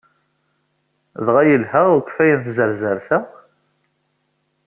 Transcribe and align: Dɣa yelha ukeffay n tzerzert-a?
Dɣa 1.25 1.41
yelha 1.49 1.81
ukeffay 1.97 2.31
n 2.35 2.39
tzerzert-a? 2.45 3.19